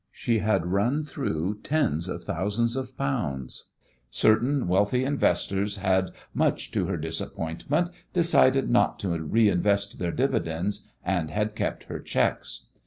[0.09, 3.65] She had run through tens of thousands of pounds.
[4.09, 11.29] Certain wealthy investors had, much to her disappointment, decided not to reinvest their dividends, and
[11.29, 12.65] had kept her cheques.